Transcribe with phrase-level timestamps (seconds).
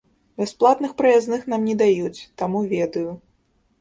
[0.43, 3.11] Бясплатных праязных нам не даюць, таму ведаю.